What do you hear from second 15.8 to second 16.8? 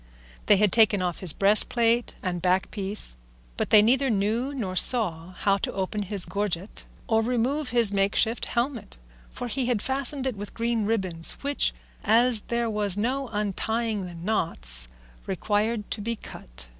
to be cut.